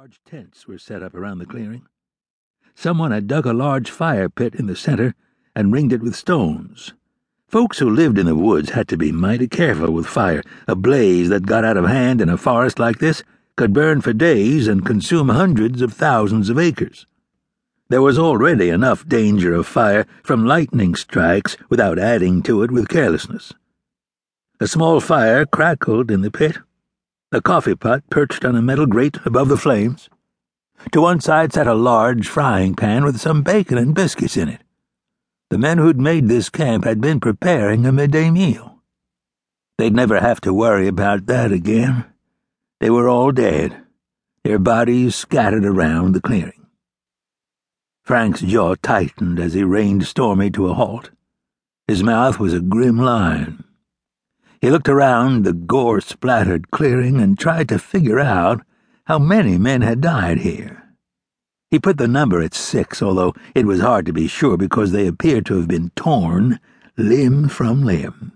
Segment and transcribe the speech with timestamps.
[0.00, 1.86] Large tents were set up around the clearing.
[2.74, 5.14] Someone had dug a large fire pit in the center
[5.54, 6.94] and ringed it with stones.
[7.48, 10.42] Folks who lived in the woods had to be mighty careful with fire.
[10.66, 13.22] A blaze that got out of hand in a forest like this
[13.56, 17.06] could burn for days and consume hundreds of thousands of acres.
[17.90, 22.88] There was already enough danger of fire from lightning strikes without adding to it with
[22.88, 23.52] carelessness.
[24.60, 26.56] A small fire crackled in the pit
[27.32, 30.10] a coffee pot perched on a metal grate above the flames.
[30.90, 34.62] To one side sat a large frying pan with some bacon and biscuits in it.
[35.50, 38.82] The men who'd made this camp had been preparing a midday meal.
[39.78, 42.04] They'd never have to worry about that again.
[42.80, 43.80] They were all dead,
[44.42, 46.66] their bodies scattered around the clearing.
[48.02, 51.10] Frank's jaw tightened as he reined Stormy to a halt.
[51.86, 53.62] His mouth was a grim line.
[54.60, 58.62] He looked around the gore splattered clearing and tried to figure out
[59.06, 60.84] how many men had died here.
[61.70, 65.06] He put the number at six, although it was hard to be sure because they
[65.06, 66.60] appeared to have been torn
[66.96, 68.32] limb from limb.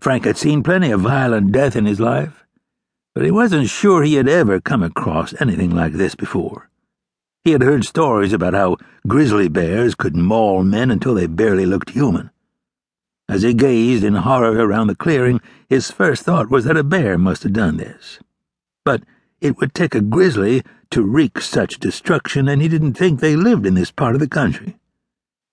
[0.00, 2.44] Frank had seen plenty of violent death in his life,
[3.14, 6.68] but he wasn't sure he had ever come across anything like this before.
[7.44, 11.90] He had heard stories about how grizzly bears could maul men until they barely looked
[11.90, 12.30] human.
[13.28, 17.16] As he gazed in horror around the clearing, his first thought was that a bear
[17.16, 18.18] must have done this.
[18.84, 19.02] But
[19.40, 23.64] it would take a grizzly to wreak such destruction, and he didn't think they lived
[23.66, 24.76] in this part of the country.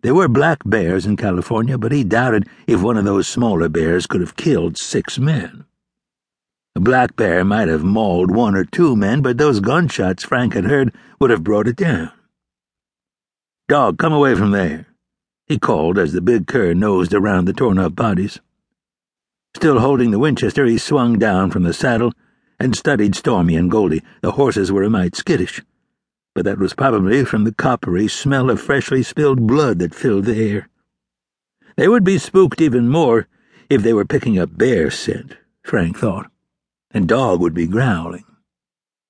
[0.02, 4.06] There were black bears in California, but he doubted if one of those smaller bears
[4.06, 5.66] could have killed six men.
[6.76, 10.66] A black bear might have mauled one or two men, but those gunshots Frank had
[10.66, 12.12] heard would have brought it down.
[13.68, 14.91] Dog, come away from there
[15.52, 18.40] he called as the big cur nosed around the torn up bodies.
[19.54, 22.14] Still holding the Winchester, he swung down from the saddle
[22.58, 24.02] and studied Stormy and Goldie.
[24.22, 25.62] The horses were a mite skittish,
[26.34, 30.38] but that was probably from the coppery smell of freshly spilled blood that filled the
[30.38, 30.70] air.
[31.76, 33.28] They would be spooked even more
[33.70, 36.32] if they were picking up bear scent, Frank thought,
[36.92, 38.24] and Dog would be growling.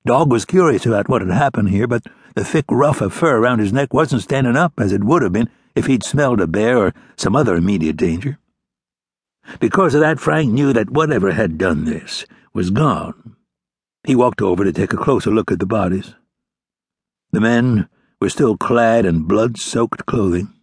[0.07, 2.01] Dog was curious about what had happened here, but
[2.33, 5.33] the thick ruff of fur around his neck wasn't standing up as it would have
[5.33, 8.37] been if he'd smelled a bear or some other immediate danger.
[9.59, 13.35] Because of that, Frank knew that whatever had done this was gone.
[14.03, 16.15] He walked over to take a closer look at the bodies.
[17.31, 17.87] The men
[18.19, 20.53] were still clad in blood-soaked clothing.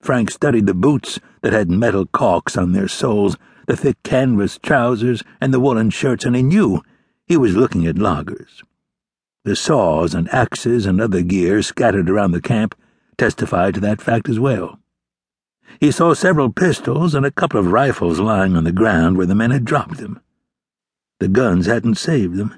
[0.00, 3.36] Frank studied the boots that had metal caulks on their soles,
[3.66, 6.82] the thick canvas trousers, and the woolen shirts, and he knew
[7.26, 8.62] he was looking at loggers.
[9.44, 12.74] The saws and axes and other gear scattered around the camp
[13.16, 14.78] testified to that fact as well.
[15.80, 19.34] He saw several pistols and a couple of rifles lying on the ground where the
[19.34, 20.20] men had dropped them.
[21.20, 22.54] The guns hadn't saved them.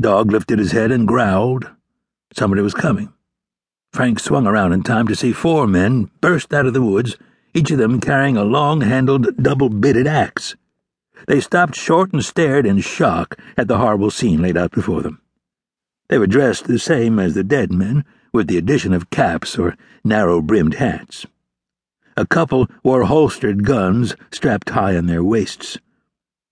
[0.00, 1.70] Dog lifted his head and growled.
[2.32, 3.12] Somebody was coming.
[3.92, 7.16] Frank swung around in time to see four men burst out of the woods,
[7.54, 10.54] each of them carrying a long handled, double bitted axe.
[11.26, 15.20] They stopped short and stared in shock at the horrible scene laid out before them.
[16.08, 19.76] They were dressed the same as the dead men, with the addition of caps or
[20.04, 21.26] narrow brimmed hats.
[22.16, 25.78] A couple wore holstered guns strapped high on their waists.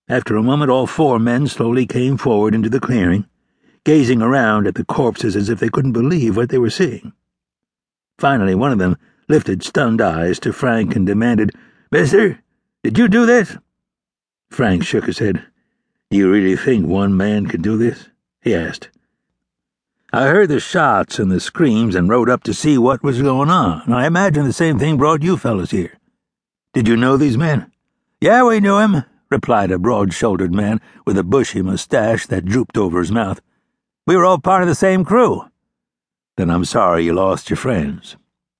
[0.08, 3.26] After a moment, all four men slowly came forward into the clearing,
[3.84, 7.12] gazing around at the corpses as if they couldn't believe what they were seeing.
[8.18, 8.96] Finally, one of them
[9.28, 11.50] lifted stunned eyes to Frank and demanded,
[11.90, 12.38] Mister,
[12.84, 13.56] did you do this?
[14.48, 15.44] Frank shook his head.
[16.10, 18.08] Do you really think one man could do this?
[18.40, 18.90] he asked.
[20.12, 23.50] I heard the shots and the screams and rode up to see what was going
[23.50, 23.92] on.
[23.92, 25.98] I imagine the same thing brought you fellows here.
[26.72, 27.72] Did you know these men?
[28.20, 32.78] Yeah, we knew him, replied a broad shouldered man with a bushy mustache that drooped
[32.78, 33.40] over his mouth.
[34.06, 35.42] We were all part of the same crew.
[36.36, 38.16] Then I'm sorry you lost your friends.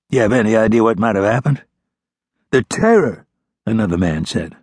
[0.09, 1.63] You have any idea what might have happened?
[2.51, 3.25] The terror,
[3.65, 4.55] another man said.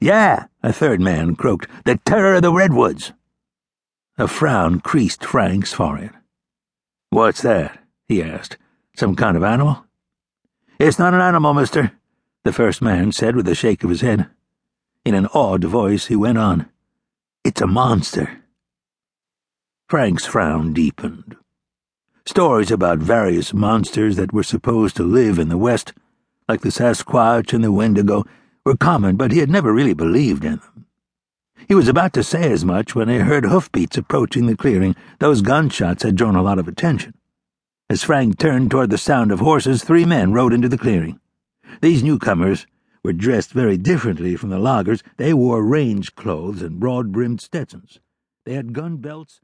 [0.00, 1.66] Yeah, a third man croaked.
[1.84, 3.12] The terror of the redwoods.
[4.18, 6.10] A frown creased Frank's forehead.
[7.16, 7.78] What's that?
[8.08, 8.58] he asked.
[8.94, 9.86] Some kind of animal?
[10.78, 11.92] It's not an animal, mister,
[12.44, 14.28] the first man said with a shake of his head.
[15.02, 16.66] In an awed voice, he went on.
[17.42, 18.42] It's a monster.
[19.88, 21.36] Frank's frown deepened.
[22.26, 25.94] Stories about various monsters that were supposed to live in the West,
[26.50, 28.26] like the Sasquatch and the Wendigo,
[28.62, 30.85] were common, but he had never really believed in them.
[31.68, 34.94] He was about to say as much when he heard hoofbeats approaching the clearing.
[35.18, 37.14] Those gunshots had drawn a lot of attention.
[37.90, 41.18] As Frank turned toward the sound of horses, three men rode into the clearing.
[41.80, 42.66] These newcomers
[43.02, 45.02] were dressed very differently from the loggers.
[45.16, 47.98] They wore range clothes and broad brimmed Stetsons.
[48.44, 49.40] They had gun belts